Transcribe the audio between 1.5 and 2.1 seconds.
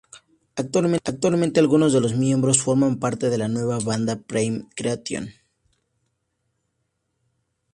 algunos de